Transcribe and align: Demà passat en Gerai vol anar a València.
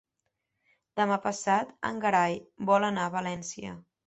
Demà 0.99 1.19
passat 1.25 1.75
en 1.91 2.01
Gerai 2.07 2.39
vol 2.71 2.89
anar 2.89 3.05
a 3.07 3.15
València. 3.19 3.79